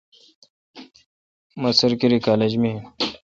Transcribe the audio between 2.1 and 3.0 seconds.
کالج می این۔